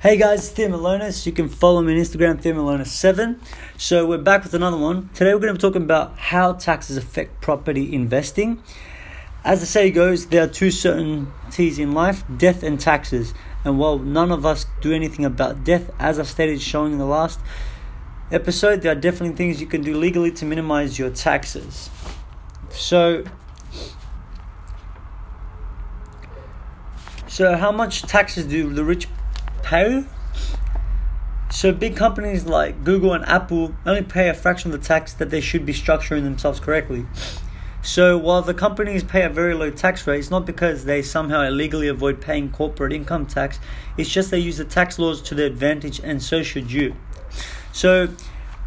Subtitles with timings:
[0.00, 1.26] Hey guys, it's Theo Malonis.
[1.26, 3.36] You can follow me on Instagram, Theo Malonis7.
[3.76, 5.10] So we're back with another one.
[5.12, 8.62] Today we're going to be talking about how taxes affect property investing.
[9.42, 13.34] As the saying goes, there are two certainties in life death and taxes.
[13.64, 17.04] And while none of us do anything about death, as I've stated showing in the
[17.04, 17.40] last
[18.30, 21.90] episode, there are definitely things you can do legally to minimize your taxes.
[22.70, 23.24] So,
[27.26, 29.08] so how much taxes do the rich
[29.68, 30.04] pay.
[31.50, 35.28] So big companies like Google and Apple only pay a fraction of the tax that
[35.28, 37.06] they should be structuring themselves correctly.
[37.82, 41.42] So while the companies pay a very low tax rate, it's not because they somehow
[41.42, 43.60] illegally avoid paying corporate income tax.
[43.98, 46.96] It's just they use the tax laws to their advantage, and so should you.
[47.72, 48.08] So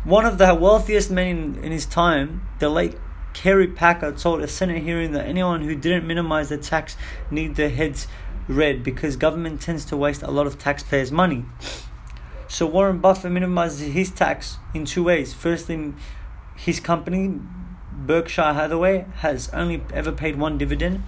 [0.03, 2.95] one of the wealthiest men in, in his time, the late
[3.33, 6.95] Kerry Packer, told a Senate hearing that anyone who didn't minimize the tax
[7.29, 8.07] need their heads
[8.47, 11.45] red because government tends to waste a lot of taxpayers' money.
[12.47, 15.33] So Warren Buffett minimizes his tax in two ways.
[15.33, 15.93] Firstly,
[16.55, 17.39] his company,
[17.91, 21.03] Berkshire Hathaway, has only ever paid one dividend.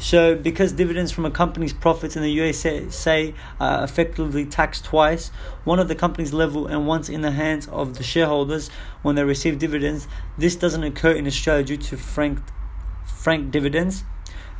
[0.00, 5.28] So, because dividends from a company's profits in the USA are effectively taxed twice,
[5.64, 8.70] one of the company's level and once in the hands of the shareholders
[9.02, 12.50] when they receive dividends, this doesn't occur in Australia due to franked,
[13.04, 14.04] franked dividends.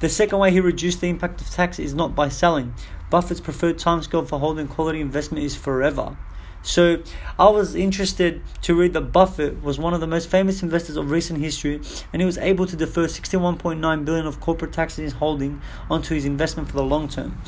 [0.00, 2.72] The second way he reduced the impact of tax is not by selling.
[3.10, 6.16] Buffett's preferred timescale for holding quality investment is forever.
[6.62, 7.02] So
[7.38, 11.10] I was interested to read that Buffett was one of the most famous investors of
[11.10, 15.14] recent history and he was able to defer 61.9 billion of corporate tax in his
[15.14, 17.40] holding onto his investment for the long term.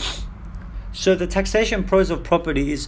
[0.93, 2.87] So the taxation pros of property is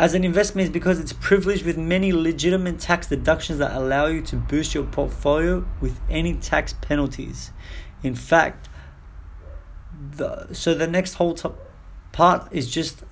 [0.00, 4.22] as an investment is because it's privileged with many legitimate tax deductions that allow you
[4.22, 7.52] to boost your portfolio with any tax penalties.
[8.02, 8.70] In fact,
[10.16, 11.58] the so the next whole top
[12.12, 13.04] part is just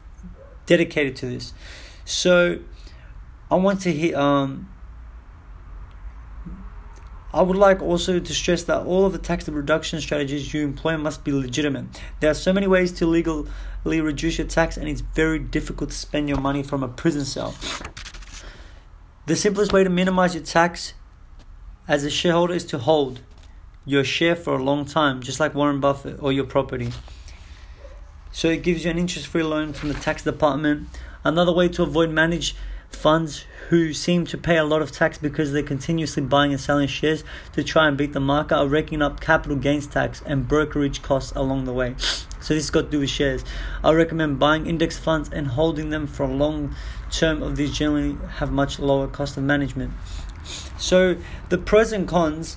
[0.65, 1.53] dedicated to this.
[2.07, 2.61] So
[3.51, 4.73] I want to hit um
[7.33, 10.97] I would like also to stress that all of the tax reduction strategies you employ
[10.97, 12.01] must be legitimate.
[12.21, 13.47] There are so many ways to legally
[13.85, 17.55] reduce your tax, and it's very difficult to spend your money from a prison cell.
[19.27, 20.95] The simplest way to minimize your tax
[21.87, 23.21] as a shareholder is to hold
[23.85, 26.93] your share for a long time, just like Warren Buffett or your property.
[28.33, 30.89] So it gives you an interest free loan from the tax department.
[31.25, 32.55] Another way to avoid manage
[32.91, 36.89] funds who seem to pay a lot of tax because they're continuously buying and selling
[36.89, 37.23] shares
[37.53, 41.33] to try and beat the market are raking up capital gains tax and brokerage costs
[41.37, 41.95] along the way.
[42.41, 43.45] So this has got to do with shares.
[43.83, 46.73] I recommend buying index funds and holding them for a long
[47.11, 49.93] term of these generally have much lower cost of management.
[50.79, 51.17] So
[51.49, 52.57] the pros and cons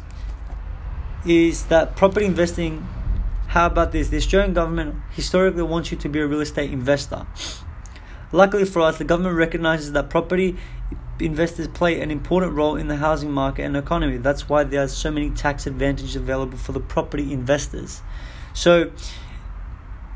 [1.26, 2.88] is that property investing
[3.52, 4.08] how about this?
[4.08, 7.28] The Australian government historically wants you to be a real estate investor.
[8.32, 10.58] Luckily for us, the government recognizes that property
[11.20, 14.18] investors play an important role in the housing market and economy.
[14.18, 18.02] That's why there are so many tax advantages available for the property investors.
[18.54, 18.92] So,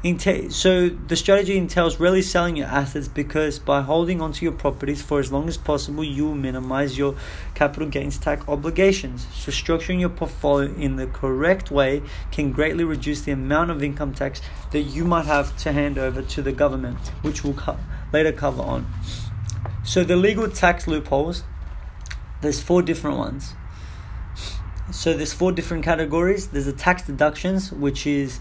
[0.06, 5.20] so the strategy entails really selling your assets because by holding onto your properties for
[5.20, 7.16] as long as possible, you will minimize your
[7.56, 9.26] capital gains tax obligations.
[9.34, 14.14] So structuring your portfolio in the correct way can greatly reduce the amount of income
[14.14, 14.42] tax
[14.74, 17.80] that you might have to hand over to the government, which we'll co-
[18.14, 18.86] later cover on.
[19.84, 21.44] So the legal tax loopholes,
[22.42, 23.56] there's four different ones.
[24.92, 26.50] So there's four different categories.
[26.50, 28.40] There's the tax deductions, which is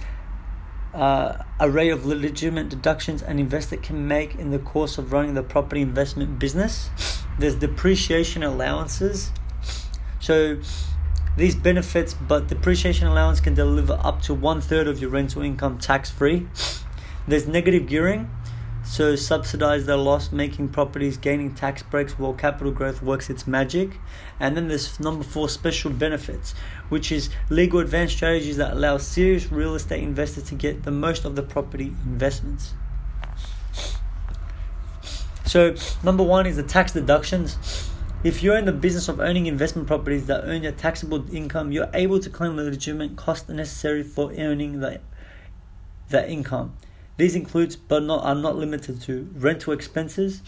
[0.94, 5.42] uh, array of legitimate deductions an investor can make in the course of running the
[5.42, 6.90] property investment business.
[7.38, 9.32] There's depreciation allowances.
[10.20, 10.58] So
[11.36, 15.78] these benefits, but depreciation allowance can deliver up to one third of your rental income
[15.78, 16.46] tax free.
[17.26, 18.30] There's negative gearing.
[18.84, 23.98] So subsidize their loss making properties gaining tax breaks while capital growth works its magic.
[24.38, 26.54] And then there's number four special benefits,
[26.90, 31.24] which is legal advanced strategies that allow serious real estate investors to get the most
[31.24, 32.74] of the property investments.
[35.46, 37.90] So number one is the tax deductions.
[38.22, 41.90] If you're in the business of owning investment properties that earn your taxable income, you're
[41.92, 45.00] able to claim the legitimate cost necessary for earning the,
[46.08, 46.76] that income.
[47.16, 50.42] These includes, but not are not limited to, rental expenses.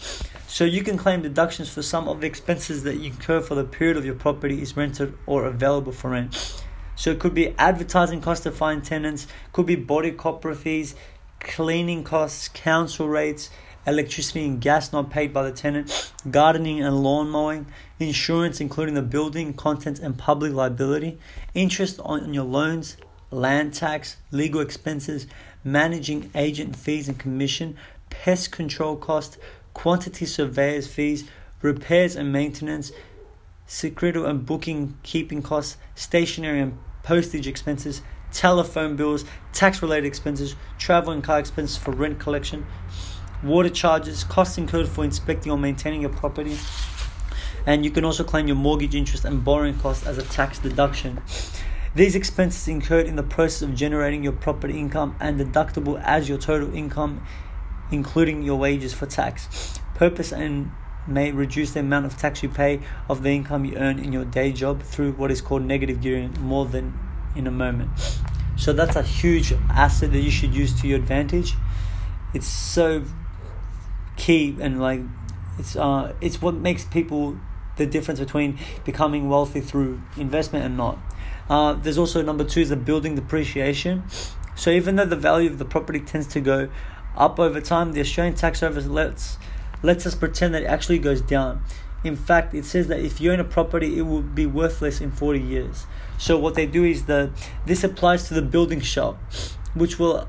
[0.47, 3.63] So you can claim deductions for some of the expenses that you incur for the
[3.63, 6.61] period of your property is rented or available for rent.
[6.97, 10.95] So it could be advertising costs to find tenants, could be body corporate fees,
[11.39, 13.49] cleaning costs, council rates,
[13.85, 17.67] electricity and gas not paid by the tenant, gardening and lawn mowing,
[17.99, 21.17] insurance including the building, contents and public liability,
[21.53, 22.97] interest on your loans,
[23.31, 25.27] land tax, legal expenses,
[25.71, 27.75] managing agent fees and commission,
[28.09, 29.37] pest control costs,
[29.73, 31.29] quantity surveyors fees,
[31.61, 32.91] repairs and maintenance,
[33.65, 41.13] secreto and booking keeping costs, stationery and postage expenses, telephone bills, tax related expenses, travel
[41.13, 42.65] and car expenses for rent collection,
[43.43, 46.57] water charges, costs incurred for inspecting or maintaining your property,
[47.65, 51.21] and you can also claim your mortgage interest and borrowing costs as a tax deduction.
[51.97, 56.37] These expenses incurred in the process of generating your property income and deductible as your
[56.37, 57.25] total income,
[57.91, 59.79] including your wages for tax.
[59.95, 60.69] Purpose and
[61.07, 64.25] may reduce the amount of tax you pay of the income you earn in your
[64.25, 66.93] day job through what is called negative gearing more than
[67.35, 67.89] in a moment.
[68.57, 71.55] So that's a huge asset that you should use to your advantage.
[72.31, 73.05] It's so
[74.17, 75.01] key and like
[75.57, 77.39] it's uh it's what makes people
[77.77, 80.99] the difference between becoming wealthy through investment and not.
[81.49, 84.03] Uh, there's also number two is the building depreciation.
[84.55, 86.69] So even though the value of the property tends to go
[87.15, 89.37] up over time, the Australian Tax Service lets
[89.83, 91.61] lets us pretend that it actually goes down.
[92.03, 95.11] In fact, it says that if you own a property, it will be worthless in
[95.11, 95.85] 40 years.
[96.17, 97.31] So what they do is the
[97.65, 99.19] this applies to the building shop,
[99.73, 100.27] which will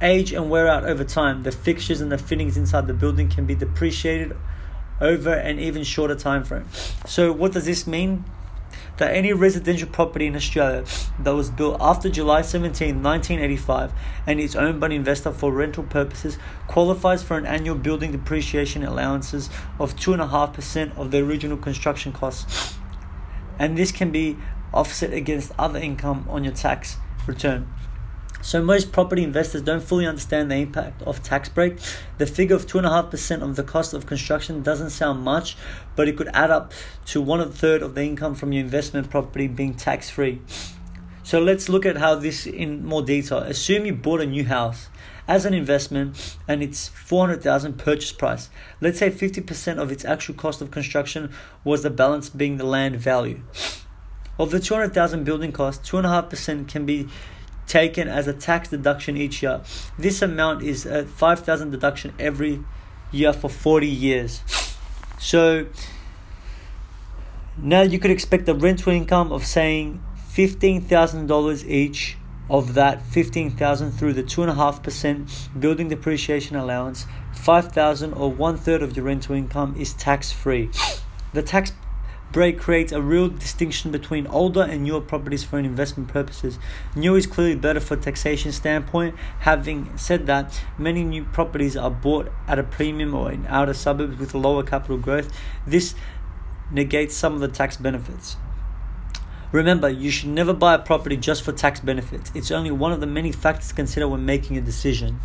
[0.00, 1.42] age and wear out over time.
[1.42, 4.36] The fixtures and the fittings inside the building can be depreciated
[5.00, 6.66] over an even shorter time frame.
[7.06, 8.24] So what does this mean?
[8.96, 10.84] That any residential property in Australia
[11.20, 13.92] that was built after July 17, 1985,
[14.26, 16.38] and is owned by an investor for rental purposes
[16.68, 22.76] qualifies for an annual building depreciation allowances of 2.5% of the original construction costs.
[23.58, 24.36] And this can be
[24.72, 26.96] offset against other income on your tax
[27.26, 27.68] return.
[28.42, 31.78] So most property investors don't fully understand the impact of tax break.
[32.18, 35.22] The figure of two and a half percent of the cost of construction doesn't sound
[35.22, 35.56] much,
[35.96, 36.72] but it could add up
[37.06, 40.42] to one third of the income from your investment property being tax free.
[41.22, 43.38] So let's look at how this in more detail.
[43.38, 44.88] Assume you bought a new house
[45.26, 48.50] as an investment and it's 400,000 purchase price.
[48.80, 51.32] Let's say 50% of its actual cost of construction
[51.64, 53.40] was the balance being the land value.
[54.38, 57.08] Of the 200,000 building cost, 2.5% can be
[57.66, 59.60] taken as a tax deduction each year.
[59.98, 62.64] This amount is a 5,000 deduction every
[63.10, 64.42] year for 40 years.
[65.18, 65.66] So
[67.56, 72.16] now you could expect a rental income of saying $15,000 each
[72.50, 79.06] of that 15,000 through the 2.5% building depreciation allowance 5,000 or one third of your
[79.06, 80.70] rental income is tax free.
[81.32, 81.72] The tax
[82.34, 86.58] break creates a real distinction between older and newer properties for investment purposes.
[86.96, 89.14] New is clearly better for taxation standpoint.
[89.38, 94.18] Having said that, many new properties are bought at a premium or in outer suburbs
[94.18, 95.32] with lower capital growth.
[95.64, 95.94] This
[96.72, 98.36] negates some of the tax benefits.
[99.52, 102.32] Remember, you should never buy a property just for tax benefits.
[102.34, 105.20] It's only one of the many factors to consider when making a decision.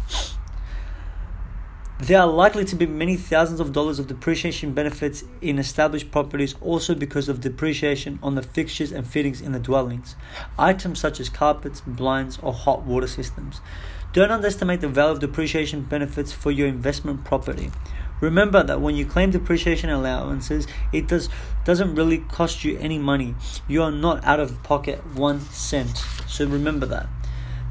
[2.01, 6.55] There are likely to be many thousands of dollars of depreciation benefits in established properties
[6.61, 10.15] also because of depreciation on the fixtures and fittings in the dwellings,
[10.57, 13.59] items such as carpets, blinds, or hot water systems.
[14.13, 17.69] Don't underestimate the value of depreciation benefits for your investment property.
[18.21, 21.27] Remember that when you claim depreciation allowances, it does
[21.65, 23.35] doesn't really cost you any money.
[23.67, 25.97] You are not out of pocket one cent.
[26.27, 27.07] So remember that.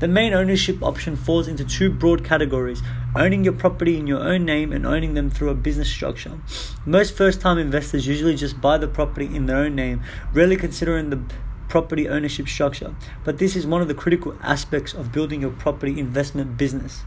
[0.00, 2.82] The main ownership option falls into two broad categories
[3.16, 6.38] owning your property in your own name and owning them through a business structure.
[6.86, 10.02] Most first time investors usually just buy the property in their own name,
[10.32, 11.20] rarely considering the
[11.68, 12.94] property ownership structure.
[13.24, 17.02] But this is one of the critical aspects of building your property investment business.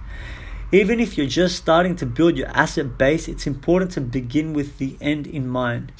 [0.73, 4.79] Even if you're just starting to build your asset base, it's important to begin with
[4.79, 5.93] the end in mind.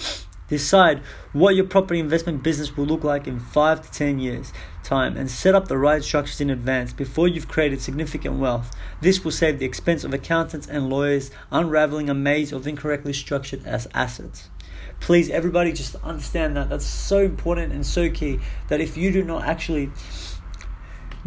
[0.52, 1.00] Decide
[1.32, 4.52] what your property investment business will look like in 5 to 10 years
[4.84, 8.76] time and set up the right structures in advance before you've created significant wealth.
[9.00, 13.66] This will save the expense of accountants and lawyers unraveling a maze of incorrectly structured
[13.66, 14.50] as assets.
[15.00, 19.24] Please everybody just understand that that's so important and so key that if you do
[19.24, 19.90] not actually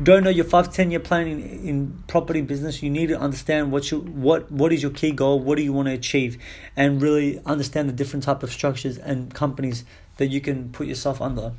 [0.02, 3.70] don't know your five ten year plan in, in property business, you need to understand
[3.70, 6.36] what you what what is your key goal, what do you want to achieve,
[6.76, 9.84] and really understand the different type of structures and companies
[10.16, 11.52] that you can put yourself under.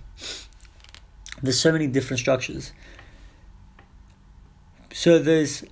[1.42, 2.74] There's so many different structures.
[4.94, 5.64] So there's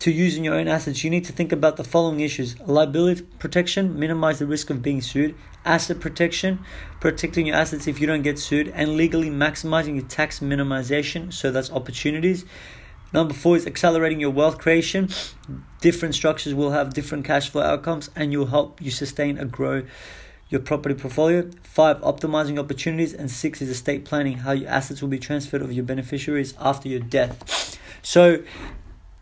[0.00, 2.58] to using your own assets, you need to think about the following issues.
[2.60, 5.34] Liability protection, minimize the risk of being sued,
[5.66, 6.60] asset protection,
[7.00, 11.50] protecting your assets if you don't get sued, and legally maximizing your tax minimization, so
[11.50, 12.44] that's opportunities.
[13.12, 15.08] Number four is accelerating your wealth creation.
[15.80, 19.84] Different structures will have different cash flow outcomes and you'll help you sustain and grow
[20.48, 21.48] your property portfolio.
[21.62, 23.14] Five, optimizing opportunities.
[23.14, 26.88] And six is estate planning, how your assets will be transferred of your beneficiaries after
[26.88, 27.78] your death.
[28.02, 28.42] So,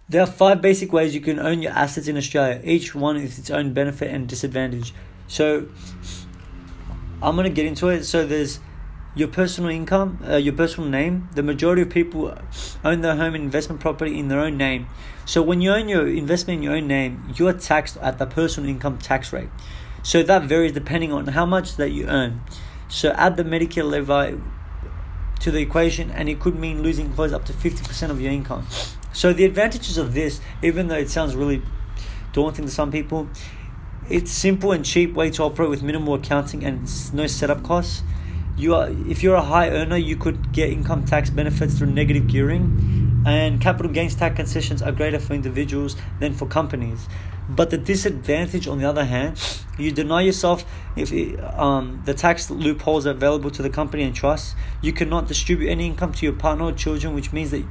[0.07, 2.61] There are five basic ways you can own your assets in Australia.
[2.63, 4.93] Each one is its own benefit and disadvantage.
[5.29, 5.69] So,
[7.25, 8.05] I'm to get into it.
[8.05, 8.61] So, there's
[9.15, 11.29] your personal income, uh, your personal name.
[11.35, 12.37] The majority of people
[12.85, 14.89] own their home investment property in their own name.
[15.25, 18.27] So, when you own your investment in your own name, you are taxed at the
[18.27, 19.49] personal income tax rate.
[20.03, 22.43] So, that varies depending on how much that you earn.
[22.89, 24.41] So, add the Medicare levy
[25.41, 28.67] to the equation, and it could mean losing close up to 50% of your income.
[29.13, 31.63] So the advantages of this, even though it sounds really
[32.33, 33.29] daunting to some people,
[34.09, 36.83] it's simple and cheap way to operate with minimal accounting and
[37.15, 38.03] no setup costs.
[38.57, 42.29] You are, if you're a high earner, you could get income tax benefits through negative
[42.29, 47.09] gearing, and capital gains tax concessions are greater for individuals than for companies.
[47.49, 49.43] But the disadvantage, on the other hand,
[49.79, 50.65] you deny yourself
[50.97, 54.55] if it, um, the tax loopholes are available to the company and trust.
[54.81, 57.65] You cannot distribute any income to your partner or children, which means that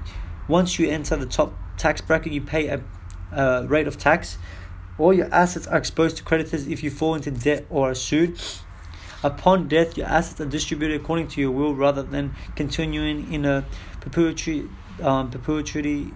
[0.48, 2.82] once you enter the top tax bracket, you pay a,
[3.32, 4.38] a rate of tax.
[4.98, 8.40] All your assets are exposed to creditors if you fall into debt or are sued.
[9.24, 13.66] Upon death, your assets are distributed according to your will rather than continuing in a
[14.02, 14.70] perpetuity,
[15.02, 16.12] um, perpetuity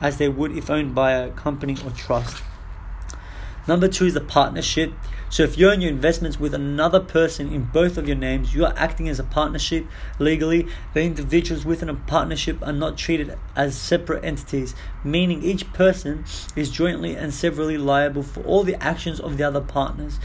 [0.00, 2.42] as they would if owned by a company or trust.
[3.68, 4.92] Number two is the partnership.
[5.32, 8.66] So if you own your investments with another person in both of your names, you
[8.66, 9.86] are acting as a partnership
[10.18, 10.68] legally.
[10.92, 16.68] The individuals within a partnership are not treated as separate entities, meaning each person is
[16.68, 20.20] jointly and severally liable for all the actions of the other partners.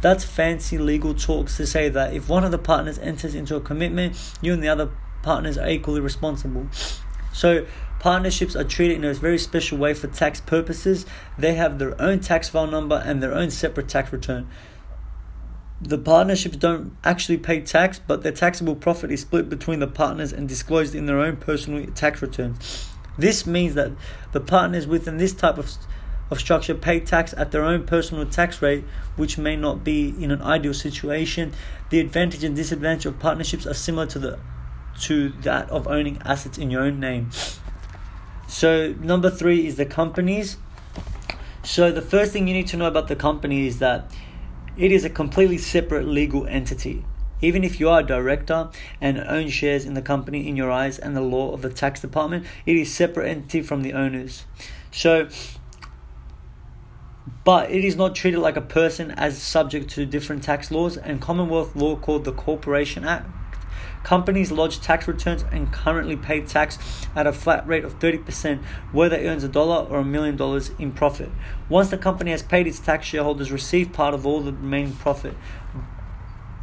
[0.00, 3.60] That's fancy legal talks to say that if one of the partners enters into a
[3.60, 4.92] commitment, you and the other
[5.24, 6.68] partners are equally responsible.
[7.32, 7.66] So
[8.02, 11.06] Partnerships are treated in a very special way for tax purposes.
[11.38, 14.48] They have their own tax file number and their own separate tax return.
[15.80, 20.32] The partnerships don't actually pay tax, but their taxable profit is split between the partners
[20.32, 22.88] and disclosed in their own personal tax returns.
[23.16, 23.92] This means that
[24.32, 25.70] the partners within this type of
[26.28, 28.82] of structure pay tax at their own personal tax rate,
[29.14, 31.52] which may not be in an ideal situation.
[31.90, 34.38] The advantage and disadvantage of partnerships are similar to the
[35.02, 37.30] to that of owning assets in your own name.
[38.52, 40.58] So, number three is the companies.
[41.64, 44.12] So, the first thing you need to know about the company is that
[44.76, 47.02] it is a completely separate legal entity.
[47.40, 48.68] Even if you are a director
[49.00, 52.02] and own shares in the company in your eyes and the law of the tax
[52.02, 54.44] department, it is separate entity from the owners.
[54.90, 55.28] So,
[57.44, 61.22] but it is not treated like a person as subject to different tax laws and
[61.22, 63.30] Commonwealth law called the Corporation Act
[64.04, 66.78] Companies lodge tax returns and currently pay tax
[67.14, 70.70] at a flat rate of 30% whether it earns a dollar or a million dollars
[70.78, 71.30] in profit.
[71.68, 75.34] Once the company has paid its tax, shareholders receive part of all the remaining profit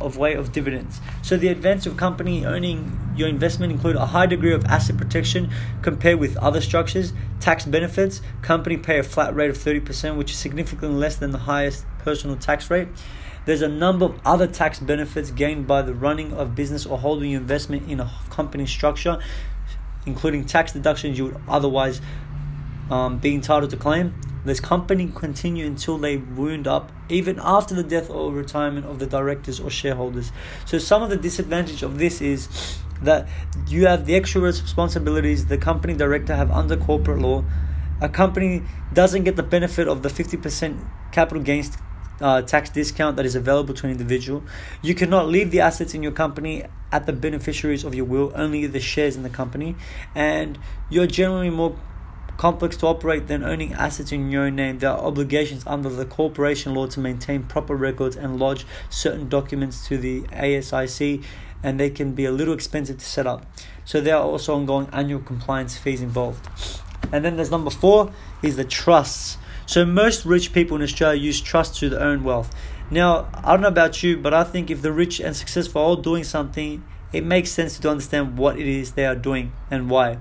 [0.01, 1.01] of way of dividends.
[1.22, 5.51] So the advantage of company owning your investment include a high degree of asset protection
[5.81, 10.38] compared with other structures, tax benefits, company pay a flat rate of 30% which is
[10.38, 12.88] significantly less than the highest personal tax rate.
[13.46, 17.31] There's a number of other tax benefits gained by the running of business or holding
[17.31, 19.19] your investment in a company structure,
[20.05, 22.01] including tax deductions you would otherwise
[22.89, 24.13] um, be entitled to claim.
[24.46, 29.05] This company continue until they wound up, even after the death or retirement of the
[29.05, 30.31] directors or shareholders.
[30.65, 33.27] So some of the disadvantage of this is that
[33.67, 37.43] you have the extra responsibilities the company director have under corporate law.
[38.01, 41.77] A company doesn't get the benefit of the 50% capital gains
[42.21, 44.43] uh, tax discount that is available to an individual.
[44.81, 48.65] You cannot leave the assets in your company at the beneficiaries of your will, only
[48.67, 49.75] the shares in the company.
[50.15, 50.57] And
[50.89, 51.77] you're generally more
[52.38, 54.79] complex to operate than owning assets in your own name.
[54.79, 59.85] There are obligations under the corporation law to maintain proper records and lodge certain documents
[59.89, 61.23] to the ASIC,
[61.61, 63.45] and they can be a little expensive to set up.
[63.83, 66.47] So there are also ongoing annual compliance fees involved.
[67.11, 69.38] And then there's number four is the trusts.
[69.69, 72.49] So most rich people in Australia use trust to earn wealth.
[72.89, 75.85] Now, I don't know about you, but I think if the rich and successful are
[75.85, 76.83] all doing something,
[77.13, 80.17] it makes sense to understand what it is they are doing and why.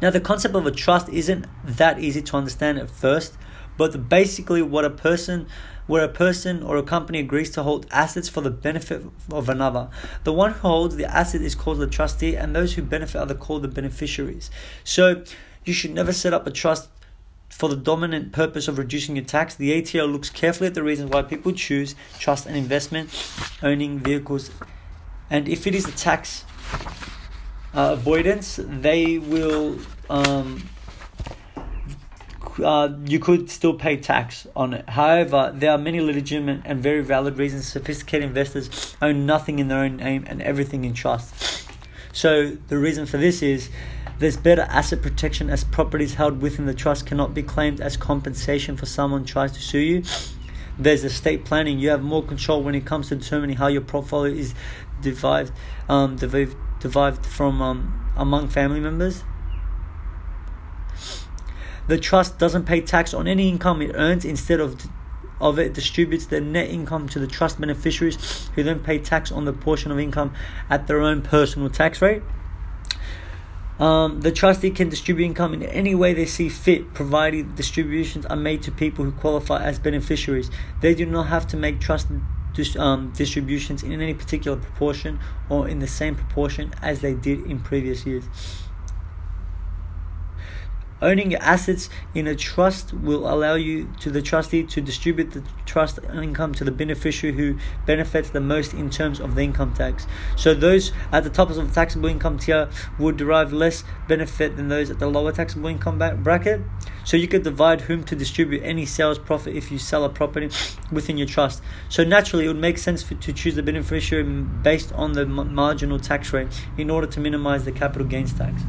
[0.00, 3.36] Now, the concept of a trust isn't that easy to understand at first,
[3.76, 5.48] but basically, what a person,
[5.88, 9.90] where a person or a company agrees to hold assets for the benefit of another.
[10.22, 13.34] The one who holds the asset is called the trustee, and those who benefit are
[13.34, 14.48] called the beneficiaries.
[14.84, 15.24] So,
[15.64, 16.88] you should never set up a trust
[17.56, 21.10] for the dominant purpose of reducing your tax, the ATO looks carefully at the reasons
[21.10, 23.08] why people choose trust and investment
[23.62, 24.50] owning vehicles.
[25.30, 26.44] And if it is a tax
[27.72, 29.78] uh, avoidance, they will.
[30.10, 30.68] Um,
[32.62, 34.88] uh, you could still pay tax on it.
[34.88, 39.78] However, there are many legitimate and very valid reasons sophisticated investors own nothing in their
[39.78, 41.68] own name and everything in trust.
[42.12, 43.70] So, the reason for this is
[44.18, 48.76] There's better asset protection as properties held within the trust cannot be claimed as compensation
[48.76, 50.02] for someone tries to sue you.
[50.78, 51.78] There's estate planning.
[51.78, 54.54] You have more control when it comes to determining how your portfolio is
[55.00, 55.52] divided,
[55.88, 59.24] um, from um, among family members.
[61.86, 64.24] The trust doesn't pay tax on any income it earns.
[64.24, 64.80] Instead of
[65.40, 69.44] of it distributes the net income to the trust beneficiaries, who then pay tax on
[69.44, 70.32] the portion of income
[70.70, 72.22] at their own personal tax rate.
[73.78, 78.36] Um, the trustee can distribute income in any way they see fit, provided distributions are
[78.36, 80.50] made to people who qualify as beneficiaries.
[80.80, 82.06] They do not have to make trust
[82.52, 87.44] dis- um, distributions in any particular proportion or in the same proportion as they did
[87.46, 88.24] in previous years.
[91.04, 95.42] Owning your assets in a trust will allow you to the trustee to distribute the
[95.66, 100.06] trust income to the beneficiary who benefits the most in terms of the income tax.
[100.34, 104.68] So those at the top of the taxable income tier would derive less benefit than
[104.68, 106.62] those at the lower taxable income bracket.
[107.04, 110.48] So you could divide whom to distribute any sales profit if you sell a property
[110.90, 111.62] within your trust.
[111.90, 115.98] So naturally, it would make sense for, to choose the beneficiary based on the marginal
[115.98, 118.62] tax rate in order to minimize the capital gains tax.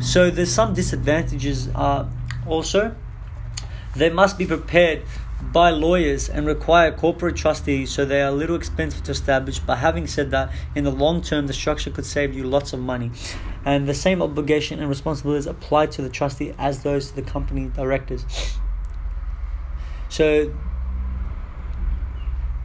[0.00, 2.08] So there's some disadvantages uh,
[2.46, 2.94] also.
[3.94, 5.02] They must be prepared
[5.52, 9.58] by lawyers and require corporate trustees, so they are a little expensive to establish.
[9.58, 12.80] But having said that, in the long term, the structure could save you lots of
[12.80, 13.10] money.
[13.64, 17.70] And the same obligation and responsibilities apply to the trustee as those to the company
[17.74, 18.24] directors.
[20.08, 20.52] So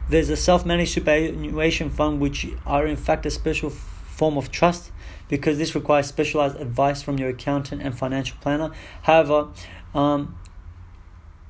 [0.08, 4.92] there's a self-managed superannuation fund, which are in fact a special form of trust
[5.28, 8.70] because this requires specialized advice from your accountant and financial planner.
[9.02, 9.48] However,
[9.94, 10.36] um,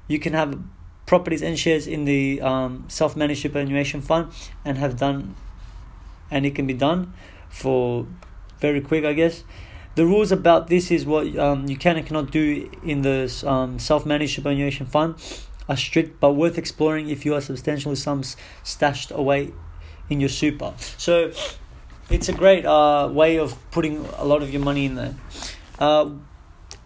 [0.09, 0.59] you can have
[1.07, 4.33] properties and shares in the um, self-managed superannuation fund
[4.65, 5.35] and have done,
[6.31, 7.13] and it can be done
[7.49, 8.07] for
[8.59, 9.45] very quick, I guess.
[9.95, 13.79] The rules about this is what um, you can and cannot do in the um,
[13.79, 15.17] self-managed superannuation fund
[15.69, 19.53] are strict, but worth exploring if you have substantial sums stashed away
[20.09, 20.73] in your super.
[20.97, 21.33] So
[22.13, 25.15] it's a great uh, way of putting a lot of your money in there.
[25.79, 26.11] Uh,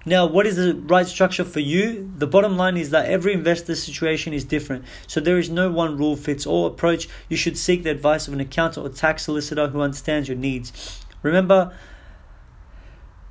[0.04, 2.08] now, what is the right structure for you?
[2.16, 4.84] The bottom line is that every investor's situation is different.
[5.08, 7.08] So there is no one rule fits all approach.
[7.28, 11.02] You should seek the advice of an accountant or tax solicitor who understands your needs.
[11.22, 11.76] Remember,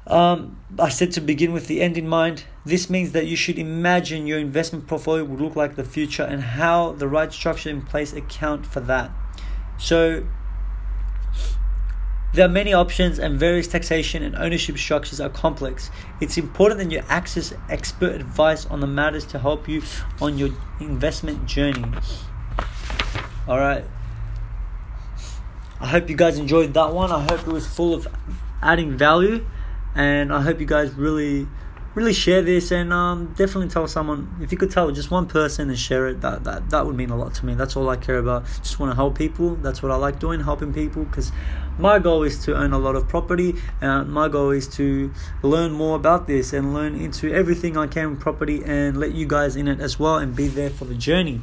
[0.05, 2.43] um, I said to begin with the end in mind.
[2.65, 6.41] This means that you should imagine your investment portfolio would look like the future and
[6.41, 9.11] how the right structure in place account for that.
[9.77, 10.25] So
[12.35, 15.89] there are many options, and various taxation and ownership structures are complex.
[16.19, 19.81] It's important that you access expert advice on the matters to help you
[20.21, 20.49] on your
[20.81, 21.85] investment journey.
[23.47, 23.85] All right.
[25.79, 27.11] I hope you guys enjoyed that one.
[27.11, 28.07] I hope it was full of
[28.61, 29.45] adding value,
[29.95, 31.47] and I hope you guys really
[31.95, 35.69] really share this and um, definitely tell someone if you could tell just one person
[35.69, 37.55] and share it that, that that would mean a lot to me.
[37.55, 38.45] That's all i care about.
[38.45, 39.55] Just want to help people.
[39.55, 41.31] That's what i like doing helping people because
[41.79, 45.71] my goal is to own a lot of property and my goal is to learn
[45.71, 49.55] more about this and learn into everything i can with property and let you guys
[49.55, 51.41] in it as well and be there for the journey.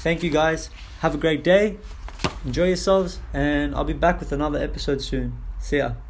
[0.00, 0.70] Thank you guys.
[1.00, 1.78] Have a great day.
[2.44, 5.38] Enjoy yourselves and i'll be back with another episode soon.
[5.60, 6.07] See ya